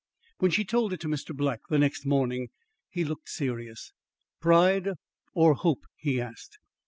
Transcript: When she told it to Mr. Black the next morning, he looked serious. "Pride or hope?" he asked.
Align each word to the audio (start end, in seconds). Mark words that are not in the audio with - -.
When 0.39 0.49
she 0.49 0.65
told 0.65 0.93
it 0.93 0.99
to 1.01 1.07
Mr. 1.07 1.35
Black 1.37 1.59
the 1.69 1.77
next 1.77 2.07
morning, 2.07 2.47
he 2.89 3.03
looked 3.05 3.29
serious. 3.29 3.93
"Pride 4.39 4.93
or 5.35 5.53
hope?" 5.53 5.83
he 5.95 6.19
asked. 6.19 6.57